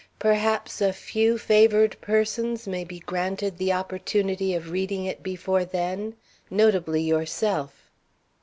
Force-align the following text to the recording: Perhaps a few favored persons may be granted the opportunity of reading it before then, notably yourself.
Perhaps 0.17 0.81
a 0.81 0.93
few 0.93 1.37
favored 1.37 1.95
persons 2.01 2.67
may 2.67 2.83
be 2.83 2.97
granted 3.01 3.59
the 3.59 3.71
opportunity 3.71 4.55
of 4.55 4.71
reading 4.71 5.05
it 5.05 5.21
before 5.21 5.63
then, 5.63 6.15
notably 6.49 7.03
yourself. 7.03 7.91